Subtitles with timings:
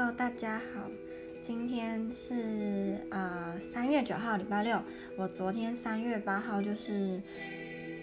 [0.00, 0.88] Hello，大家好，
[1.42, 4.80] 今天是啊三月九号礼拜六。
[5.14, 7.20] 我昨天三月八号就是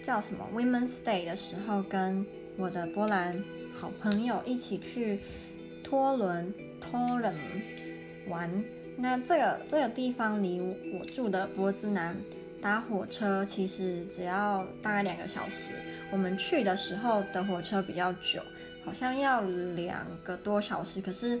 [0.04, 2.24] 叫什么 Women's Day 的时候，跟
[2.56, 3.34] 我的波兰
[3.80, 5.18] 好朋友一起去
[5.82, 7.34] 托伦托伦
[8.28, 8.48] 玩。
[8.96, 10.60] 那这个这个地方离
[10.96, 12.14] 我住的波兹南
[12.62, 15.72] 搭火车其实只要大概两个小时。
[16.12, 18.40] 我们去的时候的火车比较久，
[18.84, 19.40] 好像要
[19.74, 21.40] 两个多小时，可是。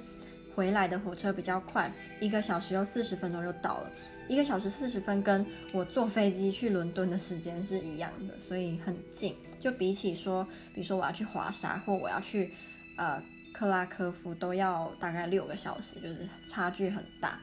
[0.58, 1.88] 回来的火车比较快，
[2.18, 3.90] 一个小时又四十分钟就到了。
[4.26, 9.36] 一个小时四十分跟我坐飞机去伦敦的时间是一样的，所以很近。
[9.60, 10.42] 就比起说，
[10.74, 12.50] 比如说我要去华沙或我要去
[12.96, 17.38] 呃克拉科夫，都要大概六个小时，就是差距很大。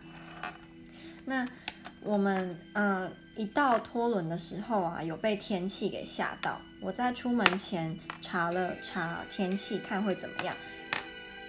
[1.23, 1.47] 那
[2.01, 6.59] 我们嗯、一到托伦的时候啊，有被天气给吓到。
[6.81, 10.53] 我在出门前查了查天气，看会怎么样。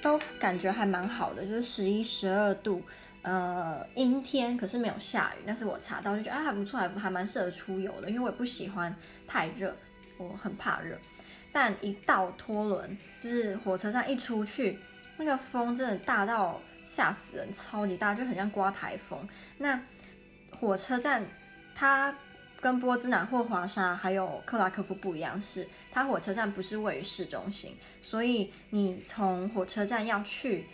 [0.07, 2.81] 都感觉还蛮好的，就是十一、十二度，
[3.23, 5.43] 呃，阴天，可是没有下雨。
[5.45, 8.95] 但是我查到就觉得啊，还不错，还还蛮适合出游的，因为我也不喜欢
[9.27, 9.75] 太热，
[10.17, 10.97] 我很怕热。
[11.53, 14.79] 但一到托伦，就是火车站一出去，
[15.17, 19.29] 那个风真的大到吓死人，超级大，就很像刮台风。
[19.59, 19.81] 那
[20.61, 21.27] 火车站
[21.75, 22.15] 它。
[22.61, 30.67] 跟波兹南或华沙还有克拉科夫不一样，是它火车站不是位于市中心，所以你从火车站要去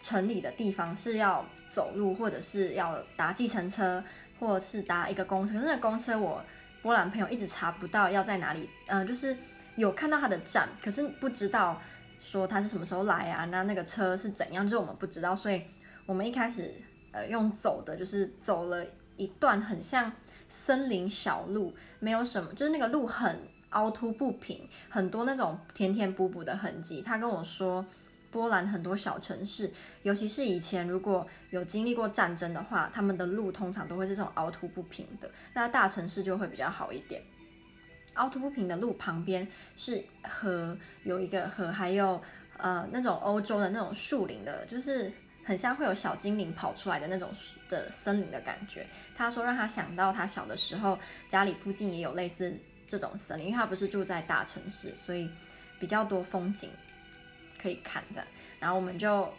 [0.00, 4.02] 城里的地方是要走路，或者是要搭计程车，
[4.38, 5.54] 或是搭一个公车。
[5.54, 6.44] 可是那公车我
[6.82, 9.36] 波兰朋友一直查不到要在哪里，嗯、就是
[9.76, 11.80] 有看到它的站，可是不知道
[12.20, 15.62] 说它是什么时候来啊，那那个车是怎样，就是我们不知道，所以
[16.04, 16.74] 我们一开始
[17.12, 18.84] 呃用走的，就是走了
[19.16, 20.12] 一段很像。
[20.48, 27.02] 森林小路没有什么，就是那个路很凹凸不平，很多那种填填补补的痕迹。
[27.02, 27.84] 他跟我说，
[28.30, 29.70] 波兰很多小城市，
[30.02, 35.30] 尤其是以前如果有经历过战争的话，他们的路通常都会是这种凹凸不平的。
[35.52, 37.22] 那大城市就会比较好一点。
[38.14, 39.46] 凹凸不平的路旁边
[39.76, 42.20] 是河，有一个河，还有
[42.56, 45.12] 呃那种欧洲的那种树林的，就是。
[45.48, 47.30] 很像会有小精灵跑出来的那种
[47.70, 48.86] 的森林的感觉。
[49.14, 52.54] 他说让他想到他小的时候家里附近也有类似
[52.86, 55.30] 这种森林，因为他不是住在大城市，所以
[55.80, 56.68] 比较多风景
[57.58, 58.22] 可以看着。
[58.60, 59.32] 然后我们就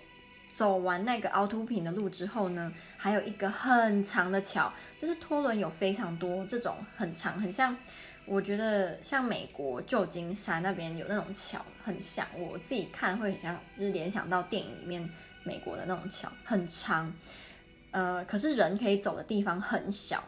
[0.51, 7.77] 走完那个凹凸平的路之后呢，还有一个很长的桥，就是托伦有非常多这种很长，很像
[8.25, 15.07] 我觉得像美国旧金山那边有那种桥，很像我自己看会很像，就是联想到电影里面。
[15.43, 17.11] 美国的那种桥很长，
[17.91, 20.23] 呃，可是人可以走的地方很小，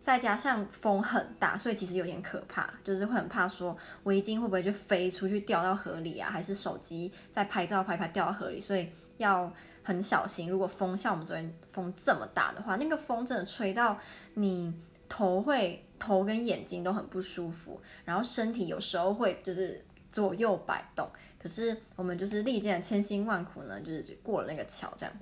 [0.00, 8.88] 再加上风很大，所以其实有点可怕，就是会很怕说围巾会不会就飞出去掉到河里啊，还是手机在拍照拍拍掉到河里，所以
[9.18, 10.50] 要很小心。
[10.50, 13.98] 如果风像我们昨天风这么大的话，那个风真的吹到
[14.34, 14.74] 你
[15.08, 21.10] 头会头跟眼睛都很不舒服，然后身体有时候会就是左右摆动。
[21.42, 25.12] 可是我们就是历尽千辛万苦呢，就是过了那个桥，这样。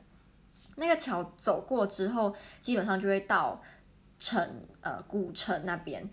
[0.77, 3.63] 那个桥走过之后，基本上就会到
[4.19, 6.07] 城，呃，古城那边。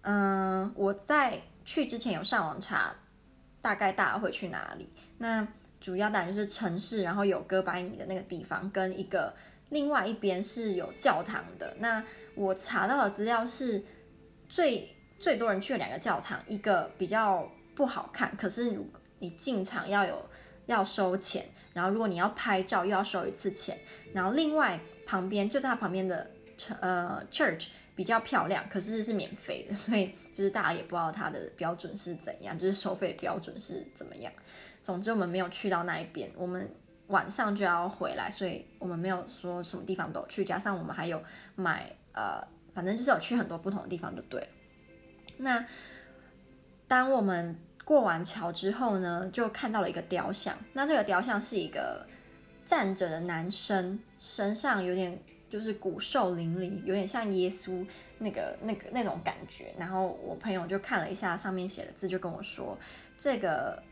[0.00, 2.94] 嗯、我在去之前有上网查，
[3.60, 4.90] 大概大家会去哪里？
[5.18, 5.46] 那
[5.78, 9.34] 主要当然就是城市，然后有哥白尼的那个地方，跟一个
[9.68, 11.76] 另外一边是有教堂的。
[11.78, 12.02] 那
[12.34, 13.84] 我查到的资料是
[14.48, 17.48] 最最多人去的两个教堂，一个比较
[17.82, 18.86] 不好看，可是如
[19.18, 20.24] 你进场要有
[20.66, 23.76] 要收钱，然后如果你要拍照又要收一次钱，
[24.14, 26.30] 然后另外旁边就在它旁边的
[26.78, 34.32] 呃 church 比较漂亮，可是是免费的，所以就是大家也不知道它的标准是怎样，就是收费标准是怎么样。
[34.80, 36.72] 总之我们没有去到那一边，我们
[37.08, 41.20] 晚上就要回来，所以我们没有说什么地方都去，加上我们还有
[41.56, 42.40] 买呃，
[42.72, 44.46] 反正就是有去很多不同的地方就对了。
[45.38, 45.66] 那
[46.86, 47.58] 当我们。
[47.84, 50.56] 过完桥之后呢，就看到了一个雕像。
[50.72, 52.06] 那这个雕像是一个
[52.64, 55.18] 站着的男生，身上有点
[55.50, 57.84] 就是骨瘦嶙峋，有点像耶稣
[58.18, 59.74] 那个那个那种感觉。
[59.76, 62.78] 然后我朋友就看了一下上面写的字，就跟我说，
[63.18, 63.82] 这个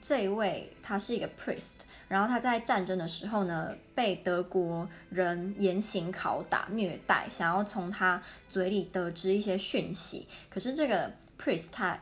[0.00, 10.26] 这一位他是一个 priest，然后他在战争的时候呢，被德国人严刑拷打虐待，想要从他嘴里得知一些讯息。
[10.48, 12.00] 可是这个 priest 他。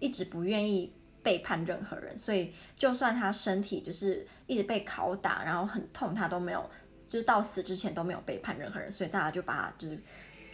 [0.00, 0.92] 一直不愿意
[1.22, 6.68] 背叛任何人，所以就算他身体就是一直被拷打，然后很痛，他都没有，
[7.08, 9.98] 就是到死之前都没有背叛任何人，所以大家就把他就是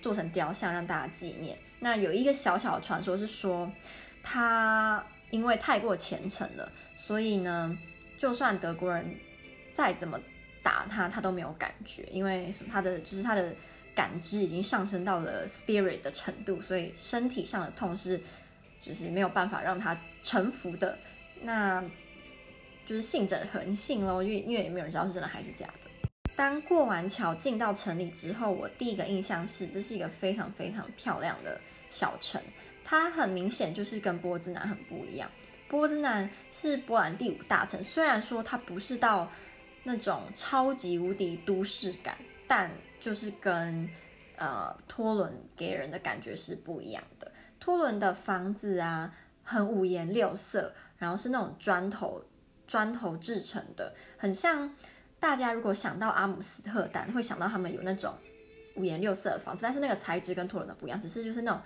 [0.02, 1.56] 做成雕像让大家纪念。
[1.80, 3.70] 那有一个小小的传说是说，
[4.22, 7.78] 他因为太过虔诚了，所以呢，
[8.18, 9.14] 就算德国人
[9.72, 10.20] 再怎么
[10.62, 12.52] 打他，他都没有感觉，因为？
[12.72, 13.54] 他的就是他的
[13.94, 18.20] 感知已经上升到了 spirit 的程度，所以身体上的痛是
[18.86, 20.96] 就是没有办法让他臣服的。
[21.42, 21.82] 那
[22.86, 26.08] 就是信者恒信喽，因为因为也没有人知道是真的还是假的。
[26.36, 31.60] 当过完桥进到城里之后，我第一个印象是这是一个非常非常漂亮的
[31.90, 32.40] 小城，
[32.84, 35.28] 它很明显就是跟波兹南很不一样。
[35.68, 39.28] 波兹南是波兰第五大城，虽然说它不是到
[39.82, 42.16] 那种超级无敌都市感，
[42.46, 43.88] 但就是跟
[44.36, 47.32] 呃托伦给人的感觉是不一样的。
[47.66, 52.22] 托伦的房子啊，很五颜六色，然后是那种砖头
[52.64, 54.72] 砖头制成的，很像。
[55.18, 58.14] 大家如果想到阿姆斯特丹，会想到他们有那种
[58.76, 61.60] 五颜六色的房子，但是那个材质跟托伦的不一样，只是就是那种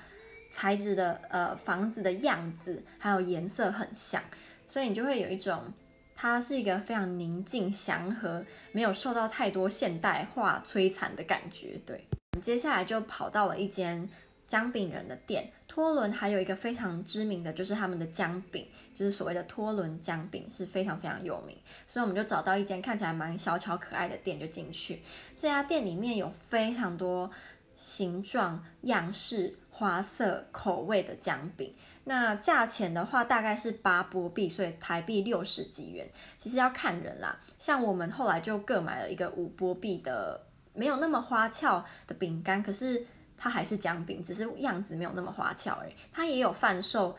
[0.50, 4.22] 材质的呃房子的样子还有颜色很像，
[4.66, 5.70] 所以你就会有一种
[6.16, 8.42] 它是一个非常宁静祥和，
[8.72, 11.78] 没有受到太多现代化摧残的感觉。
[11.84, 12.06] 对，
[12.40, 14.08] 接下来就跑到了一间
[14.46, 15.52] 姜饼人的店。
[15.72, 21.56] 托伦还有一个非常知名的就是他们的姜饼，就是所谓的托伦姜饼是非常非常有名，
[21.86, 25.00] 所以我们就找到一间看起来蛮小巧可爱的店就进去。
[25.36, 27.30] 这家店里面有非常多
[27.76, 31.72] 形状、样式、花色、口味的姜饼。
[32.02, 36.10] 那价钱的话大概是八波币，所以台币六十几元。
[36.36, 40.44] 其实要看人啦，像我们后来就各买了一个五波币的，
[40.74, 43.06] 没有那么花俏的饼干，可是。
[43.42, 45.92] 它还是姜饼，只是样子没有那么花俏而已。
[46.12, 47.16] 它也有贩售，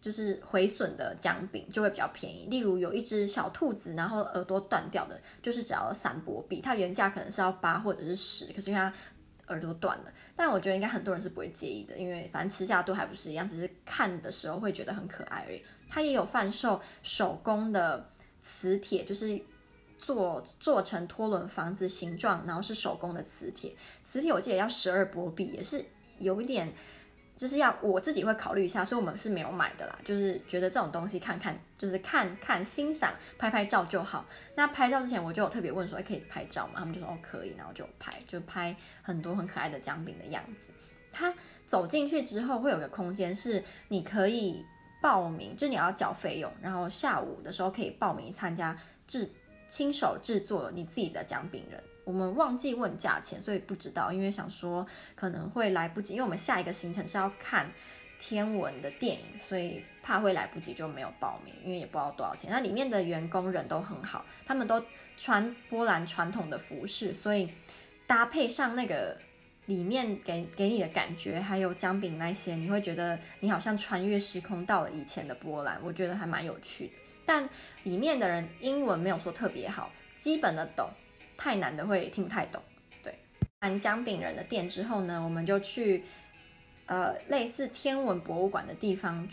[0.00, 2.46] 就是毁损的姜饼，就会比较便宜。
[2.46, 6.62] 例如有一只小兔子，然后耳朵断掉的，就是只要三波币。
[6.62, 8.90] 它原价可能是要八或者是十，可是因为它
[9.48, 10.04] 耳朵断了。
[10.34, 15.60] 但我觉得应该很多人是不会介意的，因为反正吃下都还不是一样，只是看的时候会觉得很可爱而已。
[15.86, 18.08] 它也有贩售手工的
[18.40, 19.38] 磁铁，就是。
[20.08, 25.84] 做做成托轮房子形状，然后是手工的磁铁，磁铁我记得要十二波币，也是
[26.18, 26.72] 有一点，
[27.36, 34.24] 就是要我自己会考虑一下，所以我们是没有买的啦，就是觉得这种东西看看，就是看看欣赏，拍拍照就好。
[34.54, 36.76] 那拍照之前我就有特别问说，可以拍照吗？
[36.78, 40.70] 他们就说哦可以，然后就拍，就拍很多很可爱的姜饼的样子。
[41.12, 41.34] 他
[41.66, 44.64] 走进去之后会有个空间是你可以
[45.02, 48.74] 报名，就你要缴费用，然后下午的时候可以报名参加
[49.06, 49.30] 制。
[49.68, 54.10] 亲手制作你自己的姜饼人，我们忘记问价钱，所以不知道。
[54.10, 57.70] 因为想说可能会来不及，因为我们下一个行程是要看
[58.18, 62.50] 天文的电影，所以怕会来不及就没有报名，因为也不知道多少钱。
[62.50, 64.82] 那里面的员工人都很好，他们都
[65.16, 67.48] 穿波兰传统的服饰，所以
[68.06, 69.18] 搭配上那个
[69.66, 76.94] 里面给给你的感觉，还有姜饼那些，你会觉得你好像穿越时空到了以前的波兰，我觉得还蛮有趣的。
[77.28, 77.46] 但
[77.82, 80.88] 里面的人英文没有说特别好，基本的懂，
[81.36, 82.62] 太难的会听不太懂。
[83.02, 83.14] 对，
[83.60, 86.02] 完姜饼人的店之后呢，我们就去
[86.86, 89.28] 呃类似天文博物馆的地方，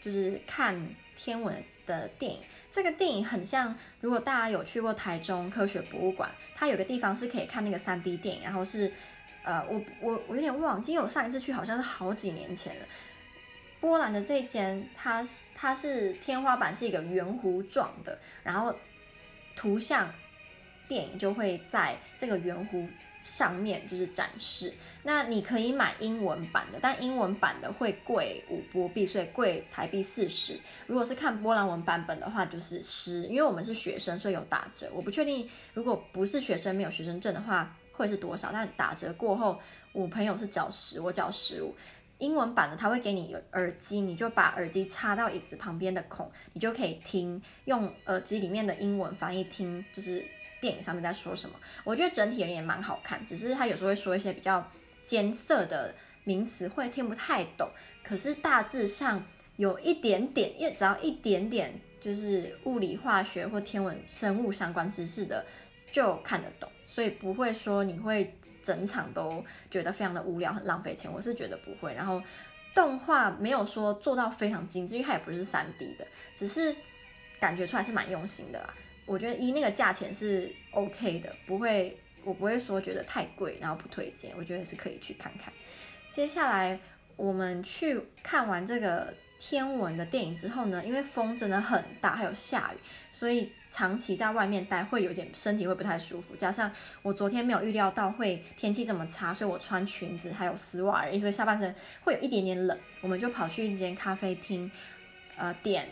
[0.00, 2.40] 就是看天文的电影。
[2.70, 8.90] 这个电影很像，如果大家有去过台中科学博物馆，它有个地方是可以看那个 3D 电影，然后是
[9.42, 12.86] 呃我我我有点忘记，因为我上一次去好像是好几年前了。
[13.80, 18.74] 波兰的这间，它它是天花板是一个圆弧状的，然后
[19.54, 20.12] 图像
[20.88, 22.88] 电影就会在这个圆弧
[23.22, 24.72] 上面就是展示。
[25.02, 30.58] 那你可以买英文版的，但英文版的会贵五波币，所以贵台币四十。
[30.86, 33.24] 如果是看波兰文版本的话，就是十。
[33.24, 34.90] 因为我们是学生，所以有打折。
[34.92, 39.60] 我不确定如果不是学生没有学生证的话会是多少，但打折过后，
[39.92, 41.74] 我朋友是缴十，我缴十五。
[42.18, 50.24] 英文版的他会给你耳机，你就把耳机插到椅子旁边的孔，你就可以听，用耳机里面的英文翻译听，就是
[50.60, 51.56] 电影上面在说什么。
[51.84, 54.66] 我觉得整体人也蛮好看，只是他有时候会说一些比较
[55.04, 55.94] 艰涩的
[56.24, 57.68] 名词，会听不太懂。
[58.02, 59.22] 可是大致上
[59.56, 65.44] 有一点点，因为只要一点点就是物理、化学或天文、生物相关知识的，
[65.92, 66.70] 就看得懂。
[66.96, 71.92] 所以不会说你会整场都觉得非常的无聊，很浪费钱，我是觉得不会。
[71.92, 72.22] 然后
[72.74, 76.74] 动画没有说做到非常精致，因为它也不是 3D 的，只是
[77.38, 78.72] 感觉出来是蛮用心的啦。
[79.04, 84.32] 我觉得一那个价钱是 OK 的，不会，我不会说觉得太贵，然后不推荐。
[84.34, 85.52] 我觉得是可以去看看。
[86.10, 86.80] 接下来
[87.16, 89.12] 我们去看完这个。
[89.38, 92.78] 天文的电影之后呢，因为风真的很大，还有下雨，
[93.10, 96.34] 所以长期在外面待会有点身体会不太舒服。
[96.36, 96.70] 加上
[97.02, 101.74] 我昨天没有预料到会天气这么差，所以我穿裙子还有丝袜而已，所以下半身
[102.04, 102.78] 会有一点点冷。
[103.00, 104.70] 我们就跑去一间咖啡厅，
[105.36, 105.88] 呃，点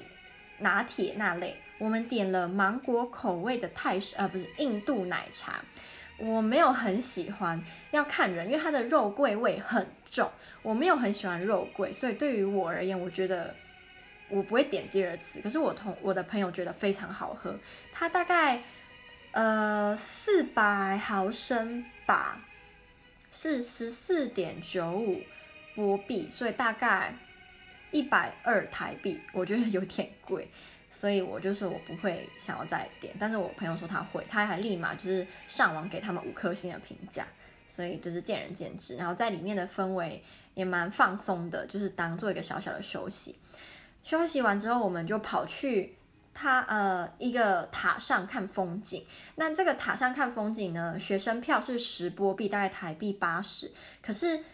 [0.59, 1.57] 拿铁那类。
[1.79, 5.63] 我们点了芒果口味的泰式，呃，不是印度奶茶，
[6.19, 10.31] 我没有很喜欢，要看人，因为它的肉桂味很重，
[10.63, 13.55] 我没有很喜欢肉桂，所以对于我而言，我觉得
[14.29, 15.41] 我不会点第二次。
[15.41, 17.59] 可是我同我的朋友觉得非常好喝，
[17.93, 18.63] 它大概
[19.33, 22.41] 呃四百毫升吧，
[23.31, 25.23] 是十四点九五
[25.75, 27.15] 波币，所以大概。
[27.91, 30.49] 一百二台币，我觉得有点贵，
[30.95, 33.13] 所以我就说我不会想要再点。
[33.19, 37.27] 但是我朋友说他会，他还立马就是上网给他们五颗星的评价，
[37.67, 38.95] 所以就是见仁见智。
[38.95, 40.23] 然后在里面的氛围
[40.55, 43.35] 也蛮放松的，就是当做一个小小的休息。
[44.05, 45.97] 休息完之后，我们就跑去
[46.33, 49.05] 他呃一个塔上看风景。
[49.35, 53.73] 那这个塔上看风景呢，学生票是十波币，大概台币八十。
[54.01, 54.45] 可是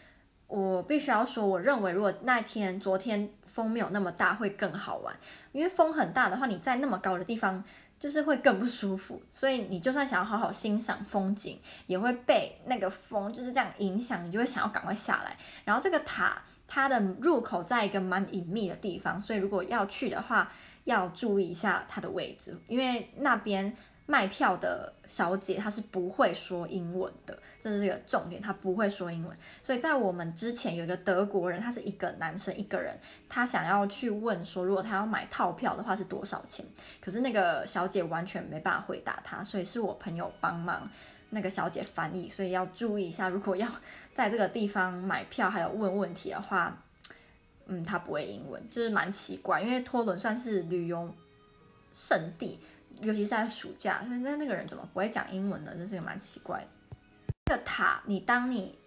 [0.50, 5.16] 我必须要说，我认为如果那天昨天风没有那么大，会更好玩。
[5.52, 7.62] 因为风很大的话，你在那么高的地方
[8.00, 9.22] 就是会更不舒服。
[9.30, 15.36] 所以你就算想要好好欣赏风景，也会被那个风就是这样影响，你就会想要赶快下来。
[15.64, 20.50] 然后这个塔它的入口在一个蛮隐秘的地方，所以如果要去的话，
[20.82, 23.76] 要注意一下它的位置，因为那边。
[24.10, 29.36] 卖票的小姐她是不会说英文的，这是一个重点，她不会说英文。
[29.62, 32.98] 所以在我们之前有一个德国人，他是一个男生一个人，
[33.28, 36.66] 他想要去问说，如果他要买套票的话是多少钱？
[37.00, 40.90] 可是那个小姐完全没办法回答他，所以是我朋友帮忙
[41.30, 42.28] 那个小姐翻译。
[42.28, 43.68] 所以要注意一下，如果要
[44.12, 46.82] 在这个地方买票还有问问题的话，
[47.66, 51.14] 嗯，他不会英文，就是蛮奇怪，因为托伦算是旅游
[51.92, 52.58] 胜地。
[53.02, 55.72] 尤其是在暑假，那那个人怎么不会讲英文呢？
[55.76, 56.66] 这是个蛮奇怪的。
[57.46, 58.78] 这个塔，你当你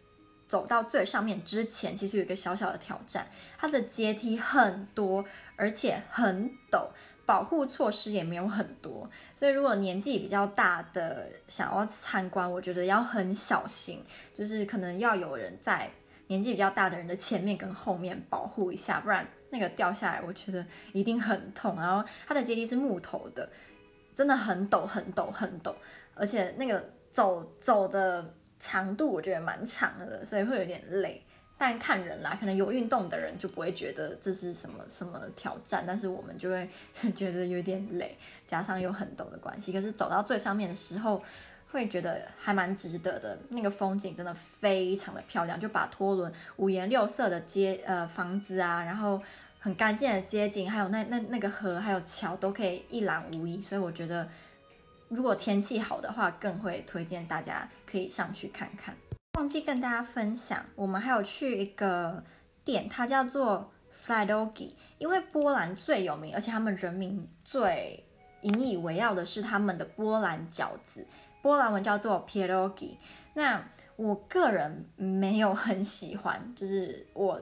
[0.48, 3.28] 走到最上面之前，其实有一个小小的挑战，
[3.58, 6.88] 它的阶梯很多，而且很陡，
[7.26, 14.04] 保护措施也没有很多，所以如果年纪比较大的想要参观，我觉得要很小心，
[14.38, 15.90] 就是可能要有人在
[16.28, 21.76] 年纪比较大的人的前面跟后面保护一下，不然那个掉下来，我觉得一定很痛。
[21.76, 23.50] 然后它的阶梯是木头的。
[24.16, 25.74] 真的很陡，很陡，很陡，
[26.16, 31.24] 而且那个走走的长度我觉得蛮长的，所以会有点累。
[31.58, 36.68] 但看人啦，可能有运动的人就不会觉得这是什么什么挑战，但是我们就会
[37.16, 39.72] 觉得有点累，加上有很陡的关系。
[39.72, 41.24] 可是走到最上面的时候，
[41.72, 43.38] 会觉得还蛮值得的。
[43.50, 49.22] 那个风景真的非常的漂亮，就把托伦五颜六色的街呃房子啊，然后。
[49.64, 54.28] 很干净的街景，还有那那那个河，还有桥都可以一览无遗，所以我觉得
[55.08, 58.94] 如果天气好的话，更会推荐大家可以上去看看。
[59.38, 62.22] 忘记跟大家分享，我们还有去一个
[62.66, 63.72] 店，它叫做
[64.06, 68.06] Frydogi，因为波兰最有名，而且他们人民最
[68.42, 71.08] 引以为傲的是他们的波兰饺子，
[71.42, 72.98] 波兰文叫做 Pierogi。
[73.34, 73.66] 那
[73.96, 77.42] 我个人没有很喜欢，就是我。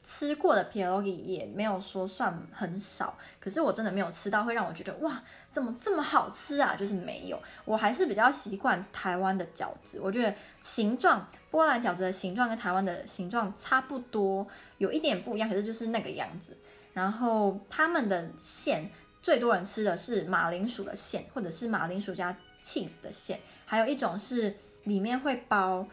[0.00, 6.74] 吃过的 pierogi 也没有说算很少，可是我真的没有吃到会让我觉得哇，怎么这么好吃啊？
[6.76, 10.00] 就是没有，我还是比较习惯台湾的饺子。
[10.00, 14.46] 我觉得形状，波兰饺子的形状跟台湾的形状差不多，
[14.78, 16.56] 有一点不一样，可是就是那个样子。
[16.94, 18.90] 然后他们的馅
[19.20, 25.86] 最多人吃的是马铃薯的馅，或者是马铃薯加 cheese 的馅，还有一种是里面会包。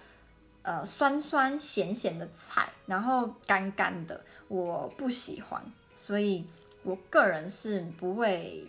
[0.66, 5.64] 呃，酸酸咸咸的菜，然后干干的，我不喜欢，
[5.96, 6.44] 所以
[6.82, 8.66] 我个人是不会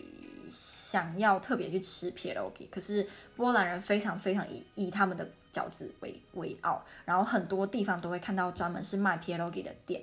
[0.51, 2.69] 想要特别去吃 pierogi。
[2.69, 9.99] 可是波兰人非常非常以以他们的饺子为为傲，然后很多地方都会看到专门是卖 pierogi 的店，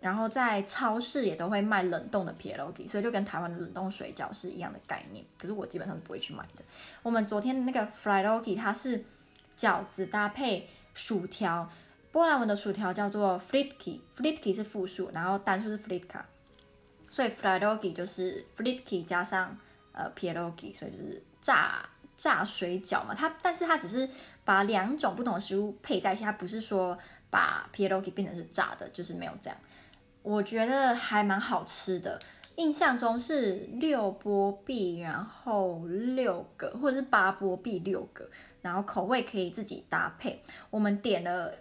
[0.00, 5.24] 然后在超市也都会卖冷冻的 pierogi，所以就跟台湾的冷冻水饺是一样的概念。
[5.38, 6.64] 可是我基本上是不会去买的。
[7.04, 9.04] 我们昨天的那个 frydogi 它是
[9.56, 10.68] 饺子搭配。
[10.94, 11.68] 薯条，
[12.10, 16.20] 波兰文的薯条叫做 frytki，frytki 是复数，然后单数是 frytka，
[17.10, 19.56] 所以 frydogi 就是 frytki 加上
[19.92, 23.14] 呃 pierogi，所以就是炸炸水饺嘛。
[23.14, 24.08] 它但是它只是
[24.44, 26.98] 把两种不同的食物配在一起，它不是说
[27.30, 29.58] 把 pierogi 变成是炸的，就是没有这样。
[30.22, 32.18] 我觉得还蛮好吃的，
[32.56, 38.28] 印象中是六波币，然后六个或者是八波币六个。
[38.62, 41.52] 然后口味可以自己搭配，我们点了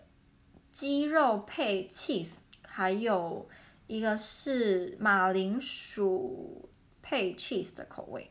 [0.72, 3.50] 鸡肉配 cheese，还有
[3.88, 6.70] 一个是马铃薯
[7.01, 8.29] 配 cheese 的口味。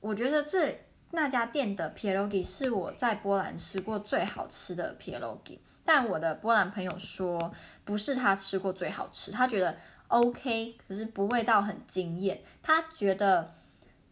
[0.00, 0.78] 我觉得这
[1.12, 9.76] 那家店的 pierogi 是我在波兰吃过最好吃的 pierogi，但我的波兰朋友说不是他吃过最好吃，他觉得
[10.08, 13.54] OK，可是不味道很惊艳，他觉得。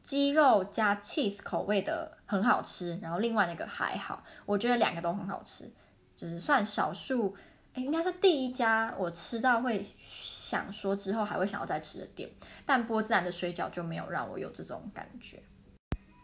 [0.02, 5.70] 鸡肉加 cheese 口味的很好吃，然后另外那个还好，我觉得两个都很好吃，
[6.16, 7.34] 就是算少数，
[7.74, 12.28] 哎，应该是第一家我吃到会想说之后还会想要再吃的店，
[12.66, 15.42] 但波兹兰的水饺就没有让我有这种感觉。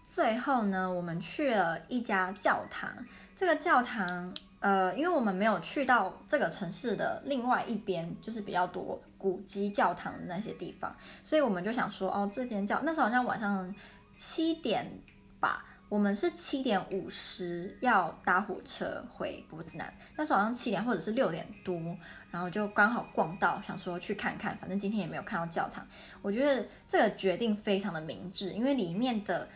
[0.06, 3.06] 最后呢，我们去了一家教堂。
[3.36, 13.74] 这个教堂，呃，因为我们没有去到这个城市的另外一边，就是比较多古迹教堂的那些地方，所以我们就想说，哦，这间教那时候好像晚上
[14.16, 14.84] 七点
[15.40, 21.80] 吧，我们是七点五十要搭火车回博兹南，那时候好像七点或者是六点多，
[22.30, 25.86] 然后就刚好逛到，想说去看看，反正今天也没有看到教堂，
[26.20, 29.48] 我觉得这个决定非常的明智，因为里面的。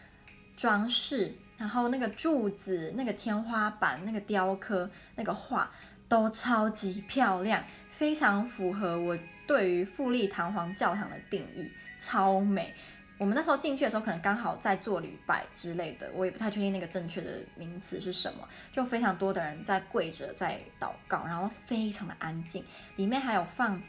[0.55, 5.71] 装饰，然后那个柱子、那个天花板、那个雕刻、那个画
[6.09, 9.17] 都超级漂亮，非常符合我
[9.47, 12.75] 对于富丽堂皇教堂的定义，超美。
[13.19, 22.65] 我们那时候进去的时候，可能刚好在做礼拜之类的，我也不太确定那个正确的名词是什么，就非常多的人在跪着在祷告，然后非常的安静，
[22.97, 23.81] 里面还有放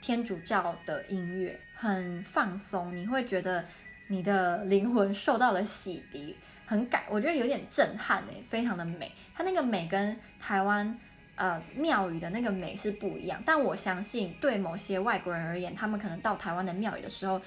[0.00, 3.64] 天主教的音乐，很放松，你会觉得。
[4.10, 6.34] 你的灵魂受到了洗涤，
[6.68, 9.10] 很感，我觉得有点震撼诶，非常的美。
[9.34, 10.98] 它那个美跟台湾
[11.34, 17.40] 呃庙宇的那个美是不一样，但我相信对某些外国人而言，他们可能到台湾的庙宇的时候，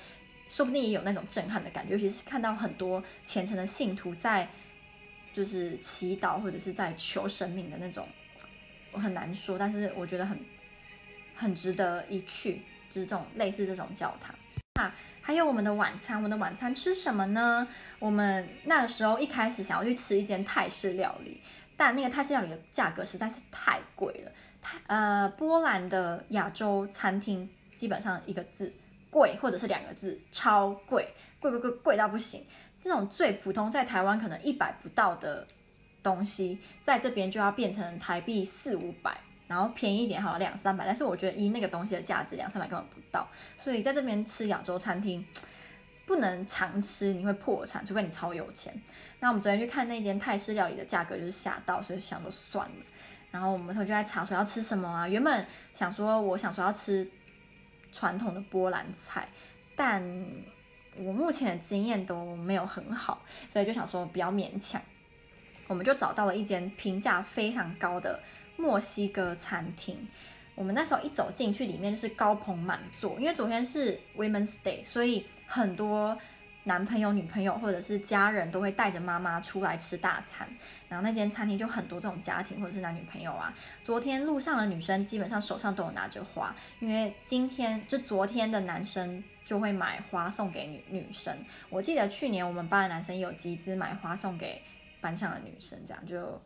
[0.50, 4.50] 说不定也有那种震撼的感觉，尤其是看到很多虔诚的信徒在
[5.32, 8.08] 就是祈祷或者是在求神明的那种，
[8.92, 10.36] 我很难说，但是我觉得很
[11.36, 12.56] 很值得一去，
[12.92, 14.34] 就是这种类似这种教堂。
[14.76, 17.68] 那还有我们的晚餐，我们的晚餐吃什么呢？
[18.00, 21.40] 我们那个时候一开始想要去吃一间泰式料理，
[21.78, 24.32] 但那个泰式料理的价格实在是太贵了。
[24.62, 28.74] 泰呃，波兰的亚洲餐厅基本上一个字
[29.12, 32.46] 贵，或者是两个字超贵，贵贵贵贵到不行。
[32.82, 35.48] 这种最普通在台湾可能一百不到的
[36.02, 39.22] 东西，在这边就要变成台币四五百。
[39.52, 43.28] 然后便宜一点好了，两三百，但是我觉得以那个东西的价值，两三百根本不到。
[43.58, 45.26] 所以在这边吃亚洲餐厅
[46.06, 48.74] 不能常吃，你会破产，除非你超有钱。
[49.20, 52.76] 那我们昨天去看那间泰式料理的价格就是吓到，所以想说算了。
[53.30, 55.06] 然后我们同学就在查说要吃什么啊？
[55.06, 57.06] 原本想说我想说要吃
[57.92, 59.28] 传统的波兰菜，
[59.76, 60.02] 但
[60.96, 64.82] 我目前的经验都没有很好，所以就想说不要勉强。
[65.68, 68.22] 我们就找到了一间评价非常高的。
[68.62, 70.08] 墨西哥餐厅，
[70.54, 73.20] 我们那时候一走进去，里面就是高朋满座。
[73.20, 76.16] 因为昨天是 Women's Day，所以很多
[76.66, 80.48] 男朋友、女朋友或者是家人都会带着妈妈出来吃大餐。
[80.88, 83.52] 然后那间餐厅就很多这种家庭或者是男女朋友啊。
[83.84, 91.36] 昨天路上的女生基本上手上都有拿着花，因为今天就昨天的男生就会买花送给女女生。
[91.72, 94.62] 我记得去年我们班的男生也有集资买花送给
[95.02, 96.40] 班上的女生，这样就。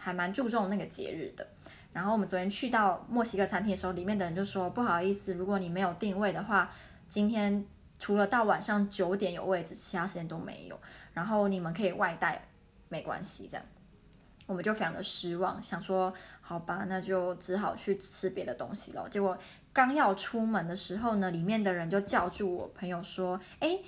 [0.00, 1.46] 还蛮注重那个节日的。
[1.92, 6.70] 然后我们昨天去到墨西哥餐厅的时候，里面的人就说不好意思，如果你没有定位的话，
[7.08, 7.66] 今天
[7.98, 10.80] 除了到晚上九点有位置，其他时间都没有。
[11.12, 12.42] 然后你们可以外带，
[12.88, 13.48] 没关系。
[13.50, 13.66] 这样，
[14.46, 19.08] 我们就非常的失望，想说好吧，那就只好去吃别的东西了。
[19.08, 19.36] 结果
[19.72, 23.80] 刚要出门的时候呢，里面的人就叫住我朋友说：“哎，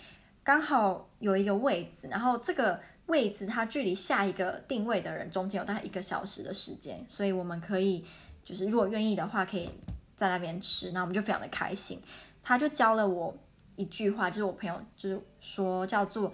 [0.42, 8.04] 刚好有一个位置，然后这个。”位置它距离下一个定位的人中间有大概一个小时的时间，所以我们可以
[8.44, 9.68] 就是如果愿意的话，可以
[10.16, 10.92] 在那边吃。
[10.92, 12.00] 那我们就非常的开心。
[12.42, 13.36] 他就教了我
[13.76, 16.32] 一句话，就是我朋友就是说叫做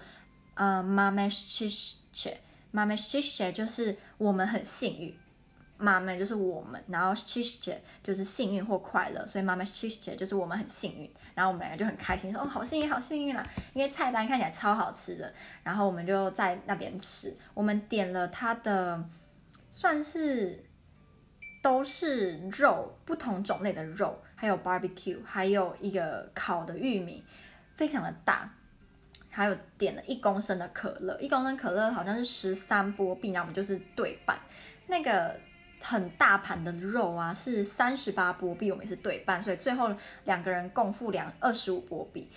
[0.54, 5.14] 呃，mamashisha，mamashisha 就是我们很幸运。
[5.80, 19.04] 妈妈就是我们，然后 szczęście 就是幸运或快乐，所以 mamy szczęście 就是我们很幸运，然后我们两个就很开心，说哦好幸运好幸运啦，因为菜单看起来超好吃的，然后我们就在那边吃，我们点了它的
[19.70, 20.64] 算是
[21.62, 27.22] 都是肉，不同种类的肉，还有 barbecue，还有一个烤的玉米，
[27.74, 28.52] 非常的大，
[29.30, 34.36] 还有点了一公升的可乐，一公升可乐好像是十三波币，然后我们就是对半。
[34.88, 35.38] 那个。
[35.80, 39.90] 很大盘的肉啊，是三十八波币，我们也是对半，所以最后
[40.24, 42.28] 两个人共付两二十五波币，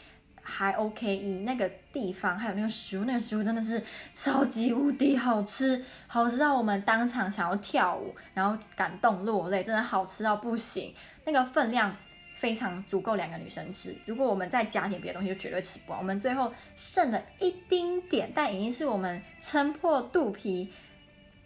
[0.41, 1.15] 还 OK。
[1.17, 10.93] 以那个地方还有那个食物，那个食物真的是超级无敌好吃，好吃到我们当场想要跳舞，然后感动落泪，真的好吃到不行。
[11.25, 11.95] 那个分量
[12.35, 15.99] 非常足够两个女生吃，如果我们再加点别的东西，就绝对吃不完。
[15.99, 20.71] 我们最后剩了一丁点，但已经是我们撑破肚皮。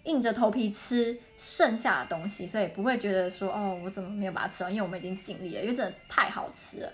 [0.05, 4.73] 硬着头皮吃剩下的东西，所以不会觉得说哦，我怎么没有把它吃完？
[4.73, 6.93] 因为我们已经尽力了，因为真的太好吃了。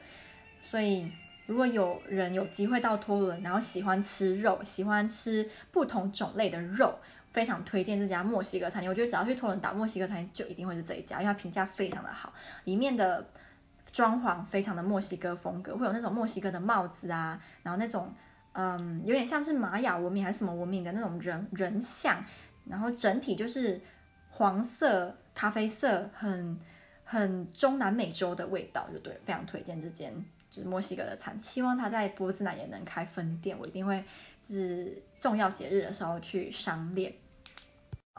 [0.63, 1.09] 所以
[1.45, 6.97] 如果有人有机会到托伦，然后喜欢吃肉，喜欢吃不同种类的肉，
[7.31, 8.89] 非常推荐这家墨西哥餐厅。
[8.89, 12.31] 我觉得只要去托伦打墨西哥餐厅，就一定会是这一家，因为它评价非常的好，
[12.63, 13.27] 里面的
[13.91, 18.13] 装潢非常的墨西哥风格，会有那种墨西哥的帽子啊，然后那种
[18.53, 22.23] 嗯，有点像是玛雅文明还是什么文明的那种人人像，
[22.71, 23.79] 然后整体就是
[24.29, 26.57] 黄色、咖啡色，很
[27.03, 30.11] 很中南美洲的味道，就对，非常推荐这间。
[30.49, 34.03] 就是墨西哥的餐，希望他在波兹南也能开分店，我一定会
[34.43, 37.13] 就是重要节日的时候去商练。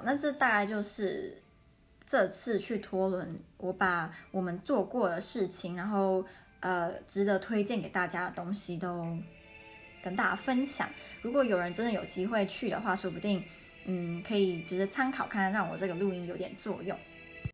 [0.02, 1.36] 那这大概就是
[2.06, 6.24] 这次去托伦，我把我们做过的事情，然后
[6.60, 9.18] 呃值得推荐给大家的东西都
[10.02, 10.88] 跟大家分享。
[11.20, 13.44] 如果有人真的有机会去的话，说不定
[13.84, 16.96] 嗯可以就是参考看看，让我这个录音有点作用。